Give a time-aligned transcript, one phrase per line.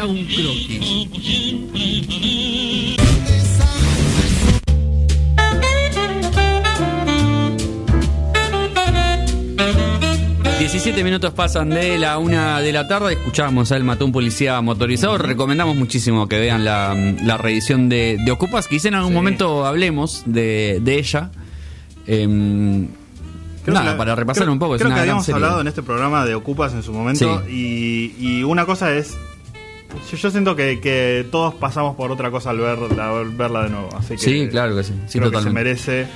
[0.00, 0.80] hago un croquis?
[10.58, 13.14] 17 minutos pasan de la una de la tarde.
[13.14, 15.16] Escuchamos a El Matón Policía Motorizado.
[15.18, 18.68] Recomendamos muchísimo que vean la, la reedición de, de Ocupas.
[18.68, 19.14] Quizá en algún Sí.
[19.16, 21.30] momento hablemos de, de ella.
[22.06, 22.88] Em,
[23.66, 24.74] nada, la- para repasar creo- un poco.
[24.76, 25.36] es Creo una que gran habíamos serie.
[25.36, 27.42] hablado en este programa de Ocupas en su momento.
[27.48, 29.16] Y, y una cosa es.
[30.10, 33.70] Yo, yo siento que, que todos pasamos por otra cosa al verla, al verla de
[33.70, 33.88] nuevo.
[33.96, 34.94] Así que Sí, claro que sí.
[35.06, 36.06] Sí, creo que se merece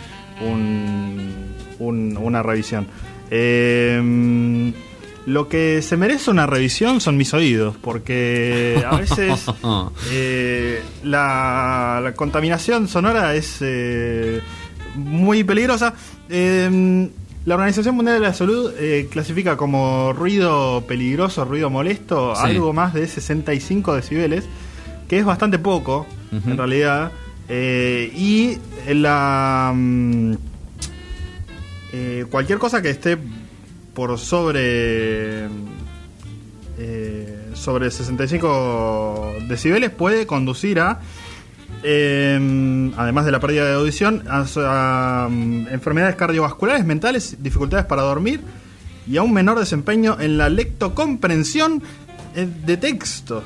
[0.40, 1.34] un,
[1.78, 2.86] un- una revisión.
[3.30, 4.72] Eh,
[5.26, 9.46] lo que se merece una revisión son mis oídos, porque a veces
[10.10, 14.40] eh, la, la contaminación sonora es eh,
[14.96, 15.94] muy peligrosa.
[16.28, 17.08] Eh,
[17.46, 22.42] la Organización Mundial de la Salud eh, clasifica como ruido peligroso, ruido molesto, Sí.
[22.44, 24.44] algo más de 65 decibeles,
[25.08, 27.12] que es bastante poco, en realidad.
[27.48, 28.58] Eh, y
[28.92, 30.32] la mm,
[31.92, 33.18] eh, cualquier cosa que esté
[33.92, 35.44] por sobre
[36.78, 41.00] eh, sobre 65 decibeles puede conducir a
[41.84, 48.02] eh, además de la pérdida de audición a, a, mm, enfermedades cardiovasculares mentales dificultades para
[48.02, 48.40] dormir
[49.06, 51.82] y a un menor desempeño en la lectocomprensión
[52.34, 53.44] eh, de textos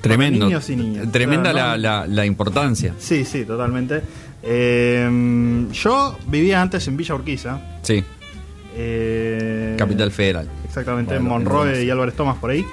[0.00, 0.46] Tremendo.
[0.46, 1.10] niños y niñas.
[1.12, 2.94] Tremenda la, la- la importancia.
[2.98, 4.00] Sí, sí, totalmente.
[4.42, 7.60] Eh, yo vivía antes en Villa Urquiza.
[7.82, 8.02] Sí,
[8.76, 10.48] eh, Capital Federal.
[10.64, 11.84] Exactamente, Bueno, Monroe entonces.
[11.84, 12.64] y Álvarez Tomás por ahí.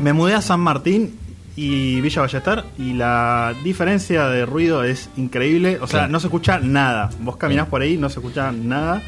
[0.00, 1.16] Me mudé a San Martín
[1.56, 5.78] y Villa Ballester y la diferencia de ruido es increíble.
[5.82, 6.12] O sea, Claro.
[6.12, 7.10] no se escucha nada.
[7.20, 9.02] Vos caminás por ahí, no se escucha nada.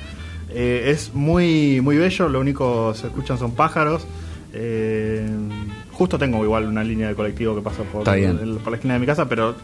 [0.51, 4.07] Eh, es muy, muy bello, lo único que se escuchan son pájaros.
[4.53, 5.27] Eh,
[5.93, 9.07] justo tengo igual una línea de colectivo que pasa por, el- la esquina de mi
[9.07, 9.55] casa, pero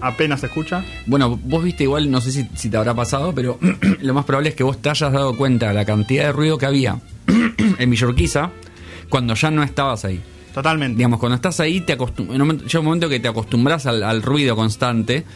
[0.00, 0.84] apenas se escucha.
[1.06, 3.58] Bueno, vos viste igual, no sé si, si te habrá pasado, pero
[4.00, 6.58] lo más probable es que vos te hayas dado cuenta de la cantidad de ruido
[6.58, 6.98] que había
[7.78, 8.50] en Villorquiza
[9.08, 10.20] cuando ya no estabas ahí.
[10.56, 10.96] Totalmente.
[10.96, 13.84] Digamos, cuando estás ahí, te acostum- en un momento- llega un momento que te acostumbras
[13.84, 15.26] al, al ruido constante.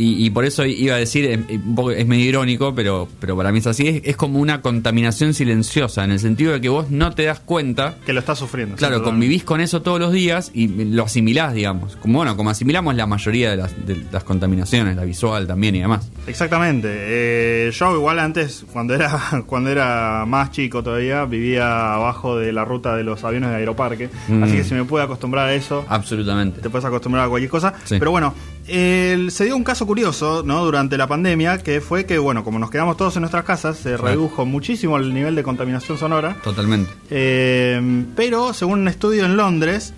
[0.00, 3.36] Y, y por eso iba a decir, eh, un poco- es medio irónico, pero, pero
[3.36, 6.68] para mí es así, es, es como una contaminación silenciosa, en el sentido de que
[6.68, 8.76] vos no te das cuenta que lo estás sufriendo.
[8.76, 11.96] Claro, convivís con eso todos los días y lo asimilás, digamos.
[11.96, 15.80] Como bueno, como asimilamos la mayoría de las, de las contaminaciones, la visual también y
[15.80, 16.08] demás.
[16.28, 16.88] Exactamente.
[16.92, 22.64] Eh, yo igual antes, cuando era, cuando era más chico todavía, vivía abajo de la
[22.64, 24.08] ruta de los aviones de Aeroparque.
[24.28, 24.44] Mm.
[24.44, 26.60] Así que si me pude acostumbrar a eso, Absolutamente.
[26.60, 27.74] te puedes acostumbrar a cualquier cosa.
[27.84, 27.96] Sí.
[27.98, 28.32] Pero bueno,
[28.68, 30.64] el- se dio un caso curioso, ¿no?
[30.64, 33.90] Durante la pandemia, que fue que, bueno, como nos quedamos todos en nuestras casas, se
[33.94, 34.04] Claro.
[34.08, 36.36] redujo muchísimo el nivel de contaminación sonora.
[36.44, 36.90] Totalmente.
[37.10, 39.94] Eh, pero según un estudio en Londres,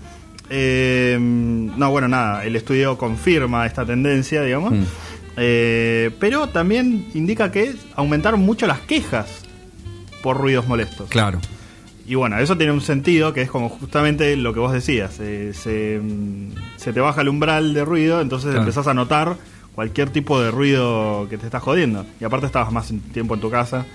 [0.48, 4.72] eh, no, bueno, nada, el estudio confirma esta tendencia, digamos.
[4.72, 4.82] Mm.
[5.36, 9.42] Eh, pero también indica que aumentaron mucho las quejas
[10.22, 11.08] por ruidos molestos.
[11.08, 11.40] Claro.
[12.10, 15.18] Y bueno, eso tiene un sentido que es como justamente lo que vos decías.
[15.20, 18.62] eh, se, mm, se te baja el umbral de ruido, entonces Claro.
[18.62, 19.36] empezás a notar
[19.76, 22.04] cualquier tipo de ruido que te está jodiendo.
[22.20, 23.86] Y aparte estabas más tiempo en tu casa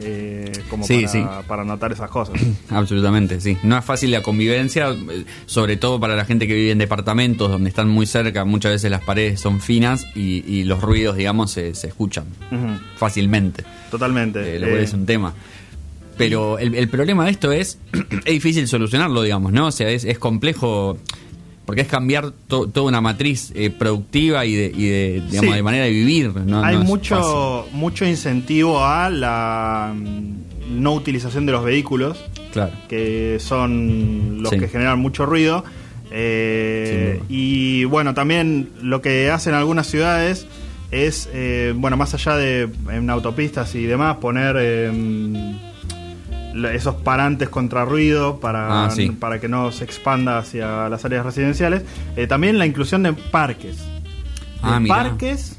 [0.00, 1.24] eh, como Sí, para, sí.
[1.48, 2.34] para notar esas cosas.
[2.70, 3.56] Absolutamente, sí.
[3.64, 7.48] No es fácil la convivencia, eh, sobre todo para la gente que vive en departamentos
[7.50, 11.50] donde están muy cerca, muchas veces las paredes son finas y, y los ruidos, digamos,
[11.52, 12.24] se, se escuchan
[12.96, 13.64] fácilmente.
[13.90, 14.56] Totalmente.
[14.56, 15.32] Eh, lo cual Eh, es un tema.
[16.16, 17.78] Pero el, el problema de esto es,
[18.24, 19.66] es difícil solucionarlo, digamos, ¿no?
[19.66, 20.96] O sea, es, es complejo,
[21.66, 25.56] porque es cambiar to- toda una matriz eh, productiva y de, y de, digamos, Sí.
[25.56, 26.32] de manera de vivir.
[26.46, 32.18] No, hay no mucho, mucho incentivo a la mm, no utilización de los vehículos.
[32.52, 32.70] Claro.
[32.88, 34.60] que son los Sí.
[34.60, 35.64] que generan mucho ruido.
[36.12, 40.46] Eh, y bueno, también lo que hacen algunas ciudades
[40.92, 45.60] es, eh, bueno, más allá de en autopistas y demás, poner la-
[46.72, 49.10] esos parantes contra ruido para, Ah, sí.
[49.10, 51.82] para que no se expanda hacia las áreas residenciales.
[52.16, 53.78] Eh, también la inclusión de parques.
[53.78, 53.84] De
[54.62, 54.94] Ah, mirá.
[54.94, 55.56] parques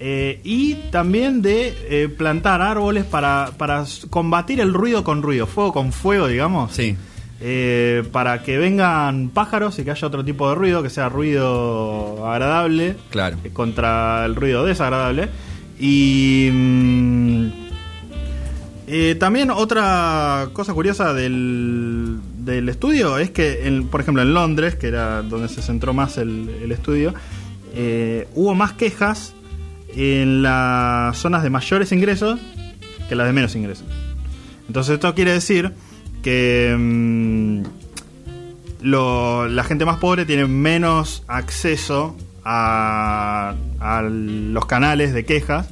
[0.00, 5.72] eh, y también de eh, plantar árboles para, para combatir el ruido con ruido, fuego
[5.74, 6.72] con fuego, digamos.
[6.72, 6.96] Sí.
[7.42, 12.26] Eh, para que vengan pájaros y que haya otro tipo de ruido, que sea ruido
[12.26, 13.36] agradable Claro.
[13.52, 15.28] contra el ruido desagradable.
[15.78, 17.29] Y mm,
[18.92, 24.88] eh, también otra cosa curiosa del, del estudio es que, por ejemplo, en Londres, que
[24.88, 27.14] era donde se centró más el, estudio,
[27.72, 29.32] eh, hubo más quejas
[29.94, 32.40] en las zonas de mayores ingresos
[33.08, 33.86] que las de menos ingresos.
[34.66, 35.72] Entonces esto quiere decir
[36.24, 37.62] que mm,
[38.82, 45.68] la gente más pobre tiene menos acceso a, a los canales de quejas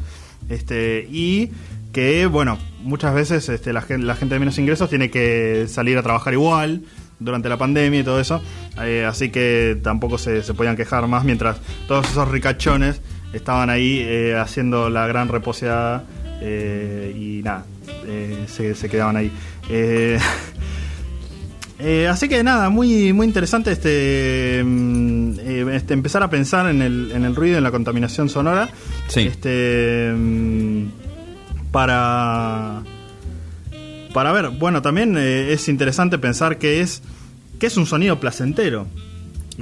[0.49, 1.51] este, y
[1.93, 5.99] que, bueno, muchas veces este, la, gen- la gente de menos ingresos tiene que salir
[5.99, 6.83] a trabajar igual
[7.21, 8.41] durante la pandemia y todo eso,
[8.81, 11.59] eh, así que tampoco se, se podían quejar más mientras
[11.89, 13.01] todos esos ricachones
[13.33, 16.05] estaban ahí eh, haciendo la gran reposeada
[16.41, 17.65] eh, y nada,
[18.47, 19.33] se, se quedaban ahí.
[22.11, 25.39] Así que nada, muy, muy interesante este, mm,
[25.71, 28.69] este empezar a pensar en el, en el ruido, en la contaminación sonora.
[29.07, 29.21] Sí.
[29.21, 30.68] Este, mm,
[31.73, 32.83] para,
[34.15, 37.03] para ver, bueno, también eh, es interesante pensar que es,
[37.59, 38.87] que es un sonido placentero.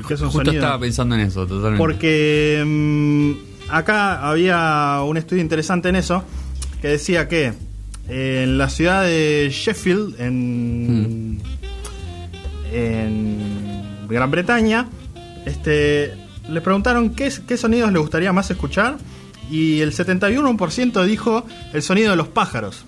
[0.07, 1.79] Que es un Justo sonido- estaba pensando en eso, totalmente.
[1.79, 3.33] porque mm,
[3.71, 6.23] acá había un estudio interesante en eso
[6.83, 7.55] que decía que
[8.09, 11.41] en la ciudad de Sheffield, en,
[12.73, 14.87] en Gran Bretaña,
[15.45, 16.15] este,
[16.49, 18.97] le preguntaron qué, qué sonidos le gustaría más escuchar
[19.51, 22.85] y el 71% dijo el sonido de los pájaros.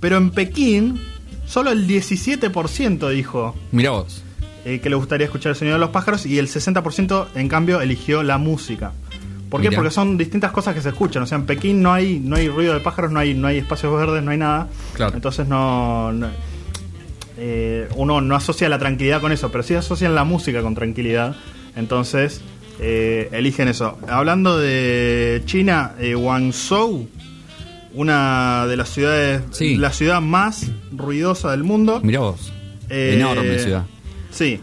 [0.00, 1.00] Pero en Pekín,
[1.46, 4.22] solo el 17% dijo Mira vos.
[4.64, 7.80] eh, que le gustaría escuchar el sonido de los pájaros y el 60% en cambio
[7.80, 8.92] eligió la música.
[9.50, 9.70] ¿Por qué?
[9.70, 9.80] Mirá.
[9.80, 11.22] Porque son distintas cosas que se escuchan.
[11.22, 13.56] O sea, en Pekín no hay, no hay ruido de pájaros, no hay, no hay
[13.58, 14.68] espacios verdes, no hay nada.
[14.94, 15.14] Claro.
[15.14, 16.12] Entonces no...
[16.12, 16.28] no-
[17.40, 21.36] eh, uno no asocia la tranquilidad con eso, pero sí asocian la música con tranquilidad.
[21.76, 22.40] Entonces
[22.80, 23.98] eh, eligen eso.
[24.08, 27.08] Hablando de China, eh, Guangzhou,
[27.94, 29.76] una de las ciudades, Sí.
[29.76, 32.00] la ciudad más ruidosa del mundo.
[32.02, 32.52] Mira vos.
[32.88, 33.84] Eh, Enorme ciudad.
[34.30, 34.60] Sí.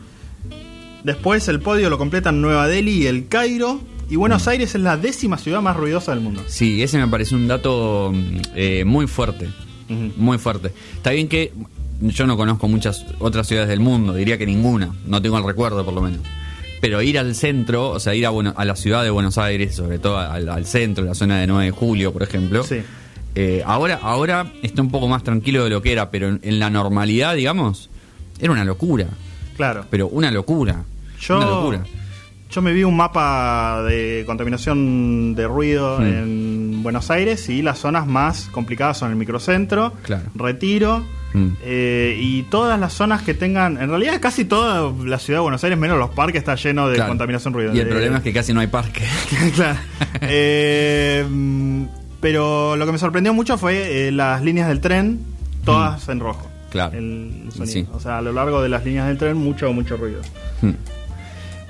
[1.03, 3.79] Después el podio lo completan Nueva Delhi y el Cairo.
[4.09, 4.19] Y Mm.
[4.19, 6.43] Buenos Aires es la décima ciudad más ruidosa del mundo.
[6.47, 9.49] Sí, ese me parece un dato mm, eh, muy fuerte.
[10.17, 10.71] Muy fuerte.
[10.95, 11.51] Está bien que
[12.01, 15.85] yo no conozco muchas otras ciudades del mundo, diría que ninguna, no tengo el recuerdo
[15.85, 16.21] por lo menos.
[16.85, 19.75] Pero ir al centro, o sea, ir a, Bueno- a la ciudad de Buenos Aires,
[19.75, 22.63] sobre todo al, al centro, la zona de 9 de julio, por ejemplo.
[22.63, 22.81] Sí.
[23.33, 26.59] eh, ahora, ahora está un poco más tranquilo de lo que era, pero en, en
[26.59, 27.89] la normalidad, digamos,
[28.39, 29.07] era una locura.
[29.57, 29.85] Claro.
[29.89, 30.83] Pero una locura.
[31.19, 31.83] Yo, Una locura.
[32.51, 36.03] yo me vi un mapa de contaminación de ruido Mm.
[36.03, 36.54] en
[36.85, 40.23] Buenos Aires y las zonas más complicadas son el microcentro, Claro.
[40.35, 41.03] Retiro.
[41.33, 41.47] Mm.
[41.63, 45.61] eh, y todas las zonas que tengan, en realidad casi toda la ciudad de Buenos
[45.65, 47.09] Aires, menos los parques, está lleno de Claro.
[47.09, 47.75] contaminación ruido.
[47.75, 49.03] Y el Eh, problema es que casi no hay parque.
[49.55, 49.77] claro.
[50.21, 51.83] Eh, mm,
[52.21, 55.19] pero lo que me sorprendió mucho fue eh, las líneas del tren,
[55.65, 56.47] todas en rojo.
[56.69, 56.97] Claro.
[56.97, 57.65] El sonido.
[57.73, 57.87] Sí.
[57.93, 60.21] O sea, a lo largo de las líneas del tren, mucho, mucho ruido.
[60.61, 60.71] Hmm.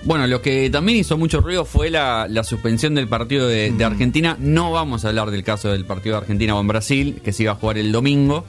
[0.06, 3.84] Bueno, lo que también hizo mucho ruido fue la, la suspensión del partido de, de
[3.86, 4.38] Argentina.
[4.40, 7.54] No vamos a hablar del caso del partido de Argentina con Brasil, que se iba
[7.54, 8.46] a jugar el domingo.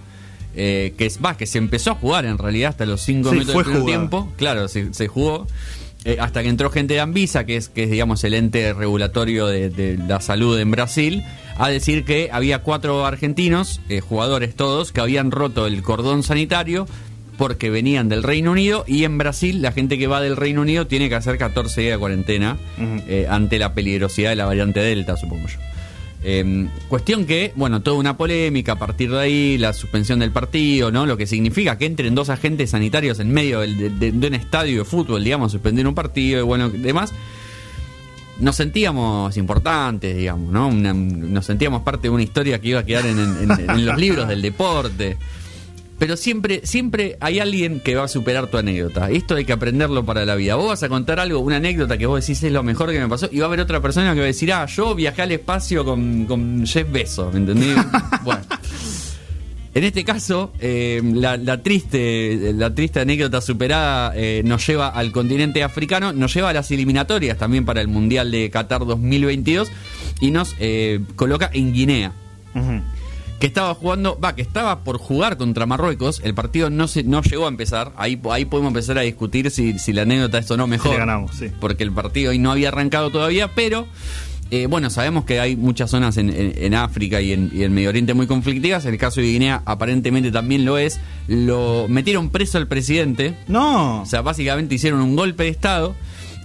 [0.55, 3.35] eh, que es va, que se empezó a jugar en realidad hasta los cinco Sí,
[3.37, 4.32] minutos fue del primer tiempo.
[4.37, 5.47] Claro, se, se jugó.
[6.05, 9.47] eh, hasta que entró gente de Anvisa, que es, que es digamos el ente regulatorio
[9.47, 11.23] de, de la salud en Brasil,
[11.58, 16.87] a decir que había cuatro argentinos, eh, jugadores todos, que habían roto el cordón sanitario
[17.38, 20.87] porque venían del Reino Unido y en Brasil la gente que va del Reino Unido
[20.87, 22.56] tiene que hacer 14 días de cuarentena
[23.08, 25.58] eh, ante la peligrosidad de la variante Delta, supongo yo.
[26.29, 30.91] Eh, cuestión que, bueno, toda una polémica a partir de ahí, la suspensión del partido,
[30.91, 31.06] ¿no?
[31.06, 34.34] Lo que significa que entren dos agentes sanitarios en medio del- de, de- de un
[34.34, 37.13] estadio de fútbol, digamos, suspender un partido y bueno, demás.
[38.41, 40.69] Nos sentíamos importantes, digamos, ¿no?
[40.69, 43.96] Una- nos sentíamos parte de una historia que iba a quedar en, en- en los
[43.99, 45.17] libros del deporte.
[45.98, 49.10] Pero siempre, siempre hay alguien que va a superar tu anécdota.
[49.10, 50.55] Esto hay que aprenderlo para la vida.
[50.56, 53.08] Vos vas a contar algo, una anécdota que vos decís es lo mejor que me
[53.08, 55.32] pasó, y va a haber otra persona que va a decir, ah, yo viajé al
[55.32, 57.72] espacio con, con Jeff Bezos, ¿me entendí?
[58.24, 58.43] bueno.
[59.74, 65.12] En este caso, eh, la, la triste, la triste anécdota superada eh, nos lleva al
[65.12, 69.70] continente africano, nos lleva a las eliminatorias también para el Mundial de Qatar 2022
[70.22, 72.12] y nos eh, coloca en Guinea
[72.55, 72.81] Ujú.
[73.46, 77.22] Que estaba jugando, va, que estaba por jugar contra Marruecos, el partido no se, no
[77.22, 80.56] llegó a empezar, ahí, ahí podemos empezar a discutir si, si la anécdota es o
[80.56, 80.93] no mejor.
[80.93, 81.46] le ganamos, sí.
[81.60, 83.86] Porque el partido ahí no había arrancado todavía, pero
[84.50, 87.72] eh, bueno, sabemos que hay muchas zonas en, en- en África y en, y en
[87.72, 90.98] Medio Oriente muy conflictivas, el caso de Guinea aparentemente también lo es,
[91.29, 94.03] lo metieron preso al presidente, No.
[94.03, 95.94] o sea, básicamente hicieron un golpe de Estado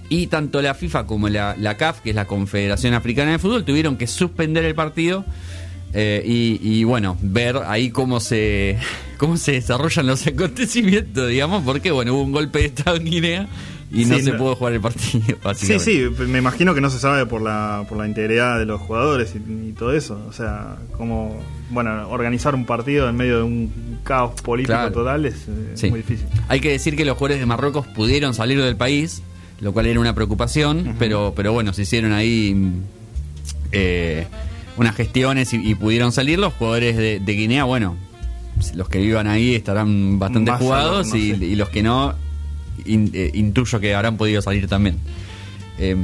[0.08, 3.64] y tanto la FIFA como la, la CAF, que es la Confederación Africana de Fútbol,
[3.64, 5.24] tuvieron que suspender el partido
[5.94, 8.78] eh, y, y, bueno, ver ahí cómo se,
[9.18, 13.48] cómo se desarrollan los acontecimientos, digamos, porque bueno, hubo un golpe de Estado en Guinea
[13.94, 15.22] y no Sí, se no- pudo jugar el partido,
[15.54, 18.80] Sí, sí, me imagino que no se sabe por la, por la integridad de los
[18.80, 20.18] jugadores y, y todo eso.
[20.28, 24.92] O sea, como, bueno, organizar un partido en medio de un caos político Claro.
[24.92, 25.90] total es eh, Sí.
[25.90, 26.26] muy difícil.
[26.48, 29.22] Hay que decir que los jugadores de Marruecos pudieron salir del país,
[29.60, 32.72] lo cual era una preocupación, pero, pero bueno, se hicieron ahí
[33.72, 34.26] eh,
[34.76, 36.38] unas gestiones y, y pudieron salir.
[36.38, 37.96] Los jugadores de, de Guinea, bueno,
[38.74, 42.14] los que vivan ahí estarán bastante Más jugados no y, los que no,
[42.84, 44.96] in- eh, intuyo que habrán podido salir también.
[45.78, 45.96] Eh,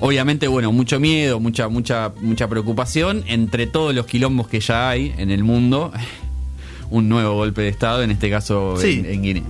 [0.00, 5.14] obviamente, bueno, mucho miedo, mucha, mucha, mucha preocupación entre todos los quilombos que ya hay
[5.18, 5.92] en el mundo.
[6.90, 8.98] Un nuevo golpe de Estado, en este caso Sí.
[9.00, 9.42] en, en Guinea.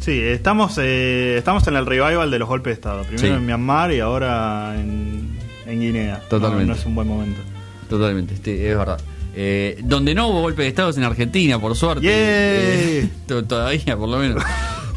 [0.00, 3.02] Sí, estamos, eh, estamos en el revival de los golpes de Estado.
[3.02, 3.34] Primero Sí.
[3.34, 5.28] en Myanmar y ahora en,
[5.66, 6.20] en Guinea.
[6.28, 6.66] Totalmente.
[6.66, 7.40] No, no es un buen momento.
[7.98, 9.00] Totalmente, este, es verdad.
[9.36, 12.06] Eh, donde no hubo golpe de Estado es en Argentina, por suerte.
[12.08, 14.42] Eh, to- todavía, por lo menos.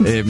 [0.05, 0.23] Eh,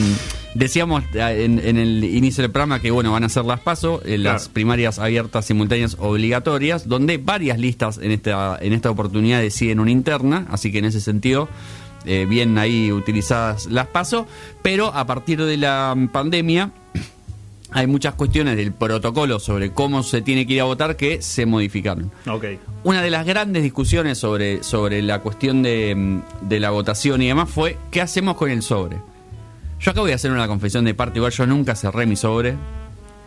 [0.54, 4.02] decíamos eh, en, en el inicio del programa que bueno van a ser las PASO,
[4.06, 9.92] las primarias abiertas simultáneas obligatorias, donde varias listas en esta, en esta oportunidad deciden una
[9.92, 11.50] interna, así que en ese sentido,
[12.06, 14.26] bien ahí utilizadas las PASO,
[14.62, 16.72] pero a partir de la pandemia
[17.72, 21.46] hay muchas cuestiones del protocolo sobre cómo se tiene que ir a votar que se
[21.46, 22.12] modificaron.
[22.30, 22.46] Ok.
[22.84, 27.28] Una de las grandes discusiones sobre, sobre la cuestión de, mm, de la votación y
[27.28, 28.98] demás fue ¿qué hacemos con el sobre?
[29.80, 32.56] Yo acá voy a hacer una confesión de parte, igual yo nunca cerré mi sobre.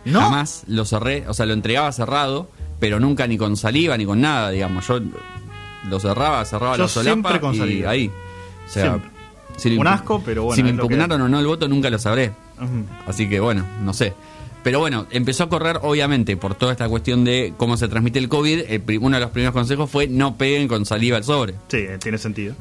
[0.03, 0.19] ¿No?
[0.19, 4.19] Jamás lo cerré, o sea, lo entregaba cerrado, pero nunca ni con saliva ni con
[4.19, 4.87] nada, digamos.
[4.87, 4.99] Yo
[5.87, 7.89] lo cerraba, cerraba Yo la solapa siempre con y saliva.
[7.91, 8.07] ahí.
[8.07, 9.10] O sea, Siempre.
[9.61, 11.99] Si Un asco, pero bueno, Si me que impugnaron o no el voto, nunca lo
[11.99, 12.31] sabré.
[13.05, 14.13] Así que bueno, no sé.
[14.63, 18.29] Pero bueno, empezó a correr, obviamente, por toda esta cuestión de cómo se transmite el
[18.29, 18.59] COVID.
[18.67, 21.53] el uno de los primeros consejos fue no peguen con saliva el sobre.
[21.67, 22.55] Sí, eh, tiene sentido.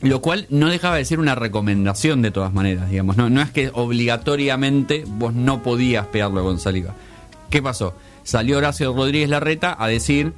[0.00, 3.16] Lo cual no dejaba de ser una recomendación de todas maneras, digamos.
[3.16, 6.94] No, no es que obligatoriamente vos no podías pegarlo con saliva.
[7.50, 7.94] ¿Qué pasó?
[8.22, 10.32] Salió Horacio Rodríguez Larreta a decir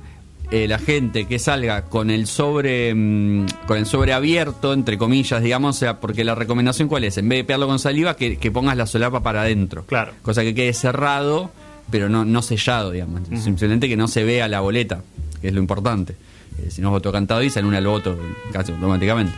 [0.50, 5.42] eh, la gente que salga con el sobre mm, con el sobre abierto, entre comillas,
[5.42, 8.36] digamos, o sea, porque la recomendación cuál es, en vez de pegarlo con saliva, que,
[8.36, 9.84] que pongas la solapa para adentro.
[9.86, 10.12] Claro.
[10.22, 11.50] Cosa que quede cerrado,
[11.90, 13.22] pero no, no sellado, digamos.
[13.42, 15.02] Simplemente que no se vea la boleta,
[15.40, 16.14] que es lo importante.
[16.58, 18.18] Eh, si no es voto cantado y sale un al voto
[18.52, 19.32] casi automáticamente.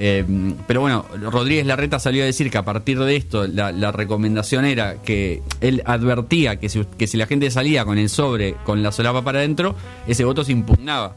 [0.00, 0.24] Eh,
[0.66, 5.02] pero bueno, Rodríguez Larreta salió a decir que a partir de esto la, recomendación era
[5.02, 8.92] que él advertía que si, que si la gente salía con el sobre, con la
[8.92, 9.74] solapa para adentro,
[10.06, 11.16] ese voto se impugnaba.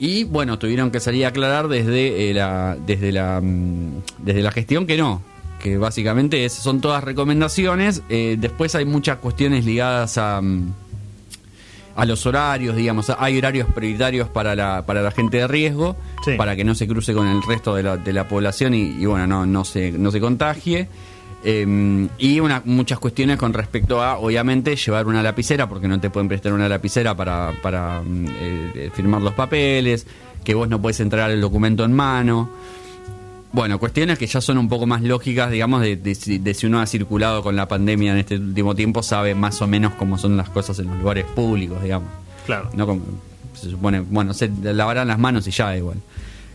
[0.00, 4.50] Y bueno, tuvieron que salir a aclarar desde eh, la desde la mm, desde la
[4.50, 5.22] gestión que no,
[5.62, 8.02] que básicamente son todas recomendaciones.
[8.08, 10.72] Eh, después hay muchas cuestiones ligadas a mm,
[12.00, 16.32] a los horarios, digamos, hay horarios prioritarios para la para la gente de riesgo, Sí.
[16.36, 19.06] para que no se cruce con el resto de la, de la población y, y,
[19.06, 20.88] bueno, no no se no se contagie.
[21.42, 26.10] Eh, y una, muchas cuestiones con respecto a, obviamente, llevar una lapicera, porque no te
[26.10, 30.06] pueden prestar una lapicera para, para mm, eh, eh, firmar los papeles,
[30.44, 32.50] que vos no puedes entregar el documento en mano.
[33.52, 36.66] Bueno, cuestiones que ya son un poco más lógicas, digamos, de, de si- de si
[36.66, 40.18] uno ha circulado con la pandemia en este último tiempo, sabe más o menos cómo
[40.18, 42.08] son las cosas en los lugares públicos, digamos.
[42.46, 42.70] Claro.
[42.74, 43.02] No como
[43.54, 45.98] se supone, bueno, se lavarán las manos y ya igual.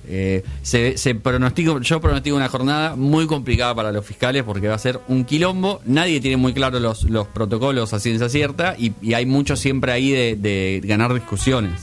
[0.07, 4.75] Eh, se, se pronostico, yo pronostico una jornada muy complicada para los fiscales porque va
[4.75, 5.81] a ser un quilombo.
[5.85, 9.91] Nadie tiene muy claro los, los protocolos a ciencia cierta y, y hay mucho siempre
[9.91, 11.81] ahí de, de ganar discusiones.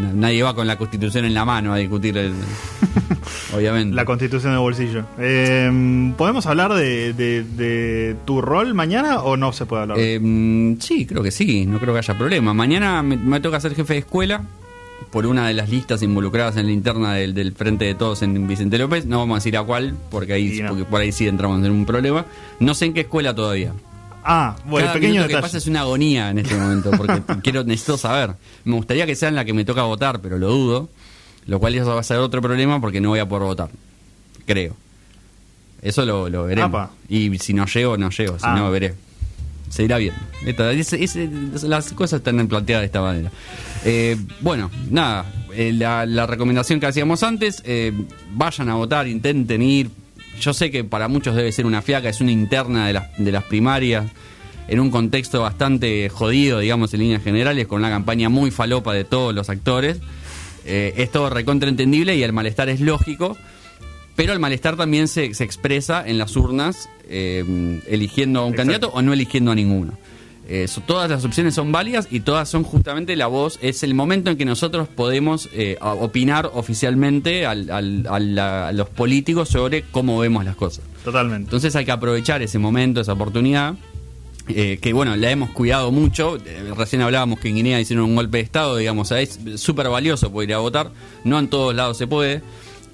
[0.00, 2.32] Na- Nadie va con la constitución en la mano a discutir, el-
[3.54, 3.94] obviamente.
[3.94, 5.04] La constitución de bolsillo.
[5.18, 9.98] Eh, ¿Podemos hablar de, de- de tu rol mañana o no se puede hablar?
[9.98, 12.54] Eh, mm, sí, creo que sí, no creo que haya problema.
[12.54, 14.42] Mañana me, me toca ser jefe de escuela
[15.10, 18.46] por una de las listas involucradas en la interna del, del Frente de Todos en
[18.48, 19.04] Vicente López.
[19.04, 20.70] No vamos a decir a cuál, porque ahí no.
[20.70, 22.24] porque por ahí sí entramos en un problema.
[22.60, 23.72] No sé en qué escuela todavía.
[24.24, 25.42] Ah, bueno, Cada pequeño minuto que detalle.
[25.42, 28.32] pasa es una agonía en este momento, porque quiero necesito saber.
[28.64, 30.88] Me gustaría que sea en la que me toca votar, pero lo dudo.
[31.46, 33.68] Lo cual eso va a ser otro problema porque no voy a poder votar.
[34.46, 34.76] Creo.
[35.82, 36.68] Eso lo, lo veremos.
[36.68, 36.90] Apa.
[37.08, 38.38] Y si no llego, no llego.
[38.38, 38.54] Si Ah.
[38.56, 38.94] no, veré.
[39.68, 40.14] Se irá bien.
[40.46, 41.16] Esta- es- es-
[41.64, 43.30] las cosas están planteadas de esta manera.
[43.84, 45.24] Eh, bueno, nada.
[45.54, 47.92] eh, la, la recomendación que hacíamos antes, eh,
[48.32, 49.90] vayan a votar, intenten ir.
[50.42, 53.30] Yo sé que para muchos debe ser una fiaca, es una interna de las, de
[53.30, 54.06] las primarias,
[54.66, 59.04] en un contexto bastante jodido, digamos, en líneas generales, con una campaña muy falopa de
[59.04, 59.98] todos los actores.
[60.64, 63.36] Eh, es todo recontraentendible y el malestar es lógico.
[64.16, 68.72] Pero el malestar también se, se expresa en las urnas, eh, eligiendo a un Exacto.
[68.72, 69.96] candidato o no eligiendo a ninguno.
[70.54, 73.58] Eh, so- todas las opciones son válidas y todas son justamente la voz.
[73.62, 78.72] Es el momento en que nosotros podemos eh, opinar oficialmente al- al- a, la- a
[78.72, 80.84] los políticos sobre cómo vemos las cosas.
[81.04, 81.44] Totalmente.
[81.44, 83.74] Entonces hay que aprovechar ese momento, esa oportunidad.
[84.48, 86.36] eh, que bueno, la hemos cuidado mucho.
[86.36, 90.32] Eh, recién hablábamos que en Guinea hicieron un golpe de Estado, digamos, es súper valioso
[90.32, 90.90] poder ir a votar.
[91.24, 92.42] No en todos lados se puede.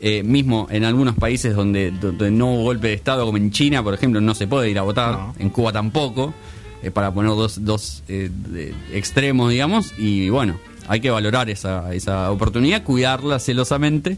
[0.00, 3.82] Eh, mismo en algunos países donde, donde no hubo golpe de Estado, como en China,
[3.82, 5.12] por ejemplo, no se puede ir a votar.
[5.12, 5.34] No.
[5.38, 6.34] En Cuba tampoco.
[6.82, 9.92] Eh, para poner dos, dos eh, de- extremos, digamos.
[9.98, 10.58] Y bueno,
[10.88, 14.16] hay que valorar esa, esa oportunidad, cuidarla celosamente.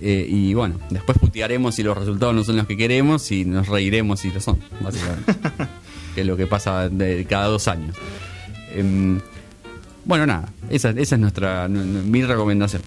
[0.00, 3.66] Eh, y bueno, después putearemos si los resultados no son los que queremos y nos
[3.66, 5.34] reiremos si lo son, básicamente.
[6.14, 7.96] que es lo que pasa de cada dos años.
[8.74, 9.20] Em,
[10.04, 12.82] bueno, nada, esa, esa es nuestra nu- nu- mi recomendación.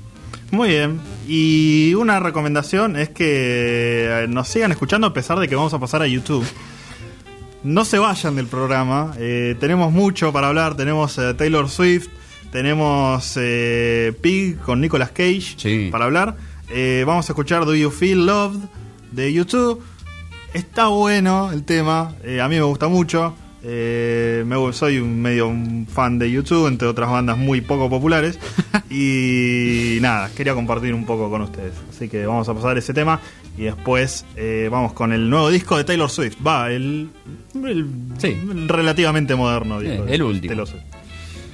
[0.51, 0.99] Muy bien.
[1.27, 6.01] Y una recomendación es que nos sigan escuchando a pesar de que vamos a pasar
[6.01, 6.45] a YouTube.
[7.63, 9.13] No se vayan del programa.
[9.17, 10.75] eh, tenemos mucho para hablar.
[10.75, 12.07] Tenemos eh, Taylor Swift.
[12.51, 15.89] Tenemos eh, Pig con Nicolas Cage Sí.
[15.91, 16.35] para hablar.
[16.69, 18.59] Eh, vamos a escuchar Do You Feel Loved
[19.11, 19.81] de YouTube.
[20.53, 22.13] Está bueno el tema.
[22.23, 23.35] eh, a mí me gusta mucho.
[23.63, 28.39] Eh, me soy un medio un fan de YouTube, entre otras bandas muy poco populares.
[28.89, 31.73] y nada, quería compartir un poco con ustedes.
[31.89, 33.19] Así que vamos a pasar ese tema.
[33.57, 36.37] Y después eh, vamos con el nuevo disco de Taylor Swift.
[36.45, 37.09] Va, el,
[37.65, 37.85] el-
[38.17, 38.27] Sí.
[38.49, 40.47] el relativamente moderno disco Eh, el último.
[40.47, 40.83] Taylor Swift.